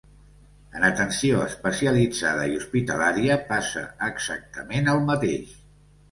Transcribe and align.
En 0.77 0.85
atenció 0.85 1.41
especialitzada 1.49 2.47
i 2.53 2.55
hospitalària 2.59 3.35
passa 3.51 3.83
exactament 4.07 4.89
el 4.95 5.03
mateix. 5.11 5.53